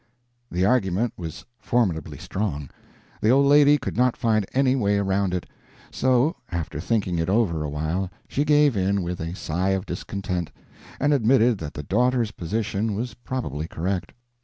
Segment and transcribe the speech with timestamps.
[0.49, 2.71] The argument was formidably strong;
[3.21, 5.45] the old lady could not find any way around it;
[5.91, 10.49] so, after thinking it over awhile she gave in with a sigh of discontent,
[10.99, 14.11] and admitted that the daughter's position was probably correct.